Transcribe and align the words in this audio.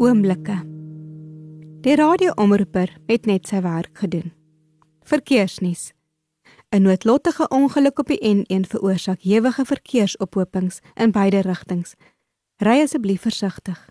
Oomblikke. 0.00 0.54
Die 1.84 1.94
radioomroeper 1.94 2.88
het 3.06 3.26
net 3.28 3.50
sy 3.50 3.58
werk 3.60 3.98
gedoen. 4.00 4.30
Verkeersnuus. 5.04 5.92
'n 6.72 6.82
Noodlottige 6.82 7.48
ongeluk 7.48 7.98
op 7.98 8.06
die 8.06 8.20
N1 8.24 8.64
veroorsaak 8.68 9.20
ewige 9.20 9.64
verkeersophopings 9.64 10.80
in 10.94 11.12
beide 11.12 11.40
rigtings. 11.40 11.94
Ry 12.56 12.80
asseblief 12.80 13.20
versigtig. 13.20 13.90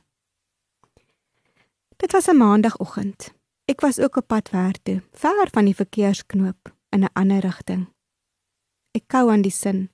Dit 1.98 2.12
was 2.12 2.28
'n 2.28 2.38
maandagooggend. 2.38 3.34
Ek 3.66 3.82
was 3.82 4.00
ook 4.00 4.16
op 4.16 4.28
pad 4.28 4.50
werk 4.50 4.78
toe, 4.84 5.04
ver 5.12 5.48
van 5.52 5.66
die 5.66 5.76
verkeersknoop 5.76 6.74
in 6.90 7.04
'n 7.04 7.14
ander 7.14 7.40
rigting. 7.40 7.88
Ek 8.92 9.04
kou 9.08 9.32
aan 9.32 9.42
die 9.42 9.52
sin. 9.52 9.90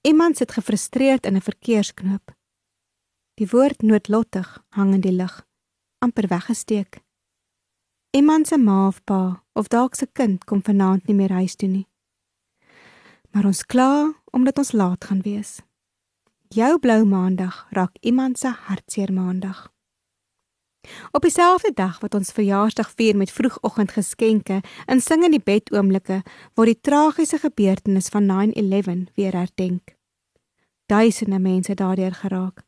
Iemand 0.00 0.36
sit 0.36 0.52
gefrustreerd 0.52 1.26
in 1.26 1.36
'n 1.36 1.40
verkeersknoop. 1.40 2.37
Die 3.38 3.46
woord 3.46 3.84
noodlottig 3.86 4.48
hang 4.74 4.96
in 4.96 5.02
die 5.04 5.14
lug, 5.14 5.44
amper 6.02 6.26
weggesteek. 6.26 6.96
Iemand 8.10 8.48
se 8.50 8.58
ma 8.58 8.88
of 8.88 8.98
pa 9.06 9.44
of 9.52 9.68
dalk 9.70 9.94
se 9.94 10.08
kind 10.12 10.42
kom 10.44 10.58
vanaand 10.66 11.06
nie 11.06 11.14
meer 11.14 11.30
huis 11.38 11.54
toe 11.54 11.68
nie. 11.70 11.86
Maar 13.30 13.46
ons 13.52 13.62
kla 13.62 14.10
omdat 14.34 14.58
ons 14.58 14.74
laat 14.74 15.06
gaan 15.06 15.22
wees. 15.22 15.60
Jou 16.50 16.80
blou 16.82 17.04
maandag 17.06 17.62
raak 17.70 17.94
iemand 18.00 18.42
se 18.42 18.50
hartseer 18.50 19.12
maandag. 19.14 19.68
Op 21.12 21.22
dieselfde 21.22 21.70
dag 21.74 22.00
wat 22.02 22.14
ons 22.18 22.34
verjaarsdag 22.34 22.90
vier 22.98 23.16
met 23.16 23.30
vroegoggendgeskenke 23.30 24.62
en 24.86 25.00
sing 25.00 25.22
in 25.22 25.36
die 25.36 25.44
bed 25.44 25.70
oomblikke 25.70 26.24
word 26.58 26.74
die 26.74 26.80
tragiese 26.80 27.38
gebeurtenis 27.38 28.10
van 28.10 28.26
9/11 28.26 29.12
weer 29.14 29.32
herdenk. 29.32 29.94
Duisende 30.86 31.38
mense 31.38 31.74
daardeur 31.74 32.14
geraak. 32.14 32.66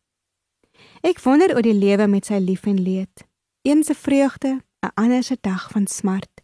Ek 1.01 1.17
wonder 1.25 1.55
oor 1.57 1.65
die 1.65 1.73
lewe 1.73 2.05
met 2.13 2.27
sy 2.29 2.37
lief 2.45 2.67
en 2.69 2.77
leed. 2.85 3.23
Een 3.65 3.85
se 3.85 3.95
vreugde, 3.95 4.61
'n 4.85 4.93
ander 4.95 5.23
se 5.23 5.37
dag 5.41 5.71
van 5.71 5.87
smart. 5.87 6.41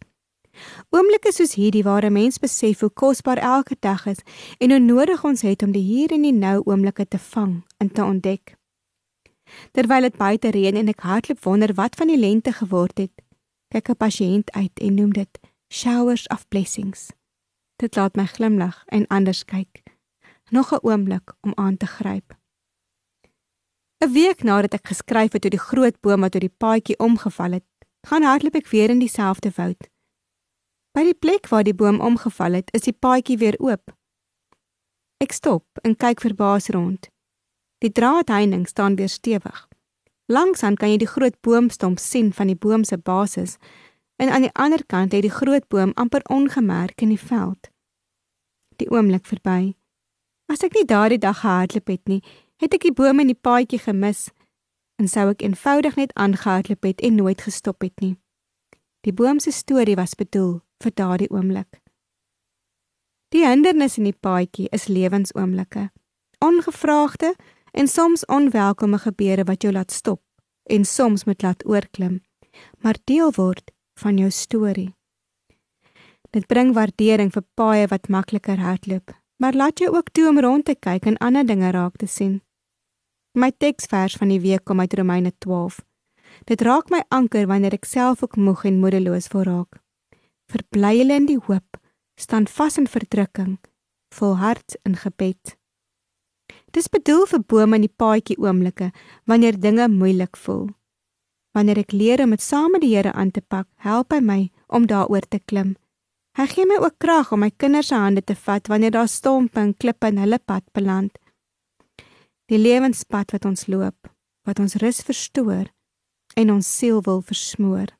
Oomblikke 0.89 1.31
soos 1.31 1.53
hierdie 1.53 1.83
waar 1.83 2.05
'n 2.05 2.13
mens 2.13 2.39
besef 2.39 2.79
hoe 2.79 2.89
kosbaar 2.89 3.37
elke 3.37 3.75
dag 3.79 4.05
is 4.05 4.21
en 4.57 4.69
hoe 4.69 4.79
nodig 4.79 5.23
ons 5.23 5.41
het 5.41 5.61
om 5.61 5.71
die 5.71 5.81
hier 5.81 6.11
en 6.11 6.21
die 6.21 6.33
nou 6.33 6.61
oomblikke 6.65 7.07
te 7.07 7.19
vang 7.19 7.65
en 7.77 7.91
te 7.91 8.03
ontdek. 8.03 8.55
Terwyl 9.71 10.01
dit 10.01 10.17
buite 10.17 10.49
reën 10.49 10.75
en 10.75 10.87
ek 10.87 10.99
hardloop 10.99 11.43
wonder 11.43 11.73
wat 11.73 11.95
van 11.95 12.07
die 12.07 12.17
lente 12.17 12.51
geword 12.51 12.97
het, 12.97 13.21
kyk 13.67 13.89
'n 13.89 13.95
pasiënt 13.95 14.51
uit 14.51 14.79
en 14.79 14.93
noem 14.93 15.13
dit 15.13 15.39
showers 15.73 16.27
of 16.27 16.47
blessings. 16.47 17.11
Dit 17.75 17.95
laat 17.95 18.15
my 18.15 18.25
glimlag 18.25 18.83
en 18.85 19.07
anders 19.07 19.45
kyk. 19.45 19.83
Nog 20.49 20.73
'n 20.73 20.79
oomblik 20.81 21.33
om 21.41 21.51
aan 21.55 21.77
te 21.77 21.85
gryp. 21.85 22.37
'n 24.03 24.11
Week 24.13 24.43
nadat 24.43 24.73
ek 24.73 24.87
geskryf 24.87 25.33
het 25.33 25.45
oor 25.45 25.55
die 25.55 25.67
groot 25.69 26.01
boom 26.01 26.21
wat 26.21 26.35
oor 26.35 26.45
die 26.45 26.57
paadjie 26.63 26.99
omgeval 26.99 27.51
het, 27.57 27.65
gaan 28.07 28.23
hardloop 28.23 28.55
ek 28.55 28.69
weer 28.69 28.89
in 28.89 28.99
dieselfde 28.99 29.51
woud. 29.55 29.89
By 30.93 31.03
die 31.03 31.17
plek 31.17 31.49
waar 31.49 31.63
die 31.63 31.73
boom 31.73 31.99
omgeval 31.99 32.53
het, 32.53 32.69
is 32.73 32.85
die 32.85 32.93
paadjie 32.93 33.37
weer 33.37 33.57
oop. 33.59 33.93
Ek 35.17 35.33
stop 35.33 35.65
en 35.81 35.97
kyk 35.97 36.21
verbaas 36.21 36.69
rond. 36.69 37.09
Die 37.81 37.91
draadheining 37.91 38.67
staan 38.67 38.95
weer 38.95 39.09
stewig. 39.09 39.67
Langsaan 40.29 40.75
kan 40.75 40.89
jy 40.89 40.97
die 41.01 41.09
groot 41.09 41.37
boomstomp 41.41 41.99
sien 41.99 42.33
van 42.33 42.47
die 42.51 42.57
boom 42.57 42.83
se 42.83 42.97
basis 42.97 43.57
en 44.17 44.29
aan 44.29 44.45
die 44.45 44.53
ander 44.53 44.83
kant 44.85 45.13
het 45.13 45.25
die 45.25 45.33
groot 45.33 45.67
boom 45.69 45.93
amper 45.95 46.21
ongemerk 46.29 47.01
in 47.01 47.13
die 47.13 47.21
veld. 47.21 47.69
Die 48.77 48.89
oomblik 48.89 49.25
verby. 49.25 49.73
As 50.51 50.61
ek 50.65 50.73
nie 50.77 50.85
daardie 50.85 51.21
dag 51.21 51.41
gehardloop 51.41 51.87
het 51.87 52.05
nie, 52.07 52.21
het 52.61 52.73
ek 52.73 52.87
die 52.87 52.93
bome 52.93 53.25
in 53.25 53.33
die 53.33 53.41
paadjie 53.47 53.79
gemis 53.79 54.27
en 54.97 55.09
sou 55.09 55.27
ek 55.29 55.43
eenvoudig 55.45 55.97
net 55.99 56.13
aangehardloop 56.17 56.87
het 56.89 57.01
en 57.05 57.19
nooit 57.19 57.41
gestop 57.41 57.81
het 57.85 57.93
nie. 58.01 58.15
Die 59.05 59.13
boom 59.13 59.39
se 59.39 59.51
storie 59.51 59.95
was 59.95 60.17
bedoel 60.17 60.57
vir 60.83 60.93
daardie 60.93 61.29
oomblik. 61.29 61.79
Die 63.35 63.45
hindernis 63.45 63.97
in 63.99 64.07
die 64.07 64.15
paadjie 64.15 64.69
is 64.71 64.87
lewensoomblikke. 64.87 65.89
Ongevraagde 66.43 67.35
en 67.71 67.87
soms 67.87 68.25
onwelkome 68.25 68.97
gebeure 68.97 69.43
wat 69.43 69.61
jou 69.61 69.73
laat 69.73 69.91
stop 69.91 70.21
en 70.63 70.85
soms 70.85 71.23
moet 71.23 71.41
laat 71.41 71.65
oorklim, 71.65 72.21
maar 72.83 72.97
deel 73.03 73.31
word 73.35 73.71
van 74.01 74.17
jou 74.17 74.31
storie. 74.31 74.93
Dit 76.35 76.47
bring 76.47 76.73
waardering 76.75 77.31
vir 77.31 77.45
paaie 77.55 77.87
wat 77.87 78.09
makliker 78.11 78.59
hardloop, 78.59 79.13
maar 79.39 79.55
laat 79.55 79.79
jou 79.79 79.93
ook 79.95 80.11
toe 80.11 80.27
om 80.29 80.39
rond 80.39 80.65
te 80.65 80.75
kyk 80.75 81.05
en 81.05 81.17
ander 81.17 81.45
dinge 81.45 81.71
raak 81.71 81.95
te 81.95 82.07
sien. 82.07 82.41
My 83.37 83.51
teksvers 83.53 84.15
van 84.17 84.31
die 84.33 84.39
week 84.41 84.63
kom 84.65 84.79
uit 84.81 84.93
Romeine 84.97 85.29
12. 85.45 85.75
Dit 86.49 86.61
raak 86.65 86.87
my 86.89 87.03
anker 87.13 87.45
wanneer 87.45 87.75
ek 87.75 87.85
self 87.85 88.23
ook 88.25 88.33
moeg 88.41 88.63
en 88.65 88.79
moedeloos 88.81 89.27
voel 89.29 89.43
raak. 89.45 89.77
Verbly 90.49 90.95
hulle 91.03 91.19
in 91.21 91.27
die 91.29 91.37
hoop, 91.45 91.77
staan 92.17 92.47
vas 92.49 92.79
in 92.81 92.87
verdrukking, 92.89 93.59
volhard 94.17 94.79
in 94.89 94.95
gebed. 94.97 95.53
Dis 96.73 96.89
bedoel 96.89 97.27
vir 97.29 97.43
bome 97.45 97.77
in 97.77 97.85
die 97.85 97.93
paadjie 97.93 98.39
oomblikke 98.41 98.89
wanneer 99.29 99.59
dinge 99.61 99.85
moeilik 99.85 100.39
voel. 100.47 100.71
Wanneer 101.53 101.83
ek 101.83 101.93
leer 101.93 102.25
om 102.25 102.33
dit 102.33 102.41
saam 102.41 102.73
met 102.73 102.81
die 102.81 102.95
Here 102.95 103.13
aan 103.13 103.29
te 103.29 103.45
pak, 103.45 103.69
help 103.85 104.17
hy 104.17 104.21
my 104.21 104.39
om 104.65 104.89
daaroor 104.89 105.29
te 105.29 105.37
klim. 105.45 105.75
Hy 106.41 106.49
gee 106.49 106.65
my 106.65 106.81
ook 106.81 106.97
krag 106.97 107.29
om 107.37 107.45
my 107.45 107.53
kinders 107.53 107.93
se 107.93 108.01
hande 108.01 108.25
te 108.25 108.33
vat 108.33 108.65
wanneer 108.65 108.97
daar 108.97 109.13
stompe 109.13 109.61
en 109.61 109.77
klippe 109.77 110.09
in 110.09 110.25
hulle 110.25 110.41
pad 110.41 110.65
beland 110.73 111.21
die 112.47 112.59
lewenspad 112.59 113.31
wat 113.35 113.45
ons 113.45 113.67
loop, 113.67 114.07
wat 114.47 114.59
ons 114.63 114.77
rus 114.79 115.01
verstoor 115.03 115.67
en 116.39 116.51
ons 116.51 116.67
siel 116.77 117.01
wil 117.03 117.21
versmoor. 117.21 117.91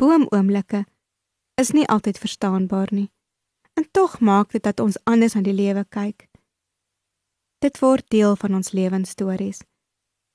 Boomoomblikke 0.00 0.84
is 1.60 1.70
nie 1.76 1.86
altyd 1.86 2.18
verstaanbaar 2.18 2.88
nie. 2.90 3.10
En 3.78 3.86
tog 3.90 4.18
maak 4.20 4.50
dit 4.52 4.62
dat 4.62 4.80
ons 4.80 4.98
anders 5.04 5.36
aan 5.36 5.46
die 5.46 5.54
lewe 5.54 5.84
kyk. 5.88 6.26
Dit 7.60 7.78
word 7.78 8.08
deel 8.08 8.36
van 8.36 8.54
ons 8.56 8.72
lewensstories. 8.72 9.60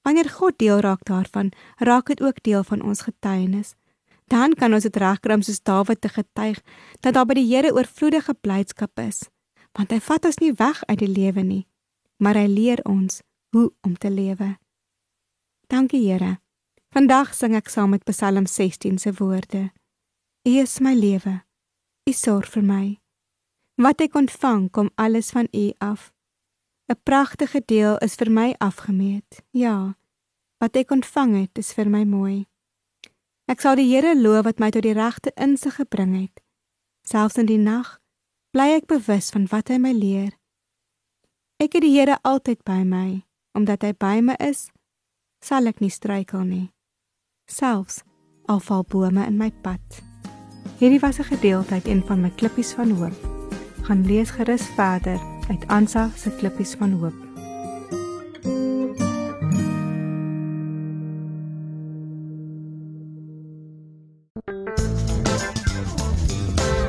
Wanneer 0.06 0.30
God 0.30 0.58
deel 0.62 0.80
raak 0.86 1.04
daarvan, 1.10 1.52
raak 1.78 2.08
dit 2.14 2.22
ook 2.22 2.44
deel 2.44 2.64
van 2.64 2.82
ons 2.82 3.02
getuienis. 3.02 3.74
Dan 4.30 4.54
kan 4.54 4.74
ons 4.74 4.86
dit 4.86 4.96
regkram 4.96 5.42
soos 5.42 5.62
Dawid 5.62 6.02
te 6.02 6.10
getuig 6.10 6.62
dat 7.00 7.14
daar 7.14 7.26
by 7.26 7.38
die 7.38 7.48
Here 7.50 7.74
oorvloedige 7.74 8.34
blydskap 8.34 9.02
is, 9.02 9.26
want 9.74 9.92
hy 9.92 10.00
vat 10.00 10.26
ons 10.26 10.40
nie 10.42 10.54
weg 10.54 10.82
uit 10.86 11.00
die 11.02 11.10
lewe 11.10 11.42
nie, 11.46 11.66
maar 12.18 12.36
hy 12.40 12.48
leer 12.48 12.82
ons 12.84 13.22
hoe 13.56 13.74
om 13.82 13.98
te 13.98 14.12
lewe. 14.12 14.58
Dankie 15.68 16.02
Here. 16.12 16.40
Vandag 16.96 17.34
sing 17.36 17.56
ek 17.56 17.70
saam 17.70 17.92
met 17.96 18.04
Psalm 18.08 18.46
16 18.48 18.98
se 19.00 19.12
woorde. 19.18 19.72
U 20.48 20.52
is 20.62 20.80
my 20.80 20.94
lewe. 20.94 21.42
U 22.06 22.12
sorg 22.12 22.48
vir 22.54 22.64
my. 22.64 22.86
Wat 23.82 24.00
ek 24.06 24.16
ontvang 24.16 24.70
kom 24.72 24.92
alles 24.96 25.34
van 25.36 25.50
U 25.52 25.72
af. 25.84 26.14
'n 26.88 27.00
Pragtige 27.04 27.62
deel 27.66 27.98
is 27.98 28.16
vir 28.16 28.32
my 28.32 28.56
afgemeet. 28.58 29.42
Ja. 29.52 29.98
Wat 30.58 30.76
ek 30.76 30.92
ontvang 30.92 31.36
het 31.42 31.58
is 31.58 31.74
vir 31.74 31.90
my 31.90 32.04
mooi. 32.04 32.46
Ek 33.46 33.62
sal 33.62 33.76
die 33.76 33.90
Here 33.90 34.16
loof 34.16 34.46
wat 34.46 34.60
my 34.60 34.70
tot 34.70 34.86
die 34.86 34.94
regte 34.94 35.32
insig 35.36 35.76
gebring 35.76 36.14
het. 36.22 36.44
Selfs 37.04 37.38
in 37.38 37.46
die 37.46 37.62
nag 37.62 38.00
bly 38.52 38.72
ek 38.78 38.88
bewus 38.88 39.30
van 39.34 39.48
wat 39.52 39.68
hy 39.70 39.78
my 39.78 39.92
leer. 39.92 40.32
Ek 41.56 41.72
het 41.72 41.86
die 41.86 41.94
Here 41.96 42.18
altyd 42.28 42.66
by 42.68 42.82
my, 42.84 43.22
omdat 43.56 43.86
hy 43.88 43.94
by 43.96 44.18
my 44.20 44.34
is, 44.44 44.66
sal 45.40 45.70
ek 45.72 45.80
nie 45.80 45.94
struikel 45.94 46.44
nie. 46.44 46.66
Selfs 47.48 48.02
al 48.52 48.60
val 48.60 48.84
bome 48.84 49.24
in 49.24 49.38
my 49.40 49.48
pad. 49.64 50.02
Hierdie 50.82 51.00
was 51.00 51.20
'n 51.20 51.32
gedeelte 51.32 51.80
uit 51.80 51.88
een 51.88 52.04
van 52.04 52.22
my 52.22 52.32
klippies 52.36 52.74
van 52.74 52.92
hoop. 53.00 53.16
Gaan 53.88 54.06
lees 54.06 54.36
gerus 54.36 54.68
verder 54.76 55.20
uit 55.48 55.68
Ansa 55.68 56.10
se 56.16 56.36
klippies 56.36 56.76
van 56.76 56.92
hoop. 57.00 57.25